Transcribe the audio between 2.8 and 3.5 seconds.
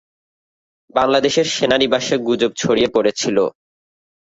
পড়েছিল।